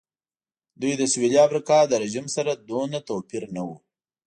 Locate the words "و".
3.67-3.69